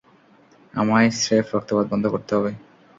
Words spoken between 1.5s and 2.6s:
রক্তপাত বন্ধ করতে হবে।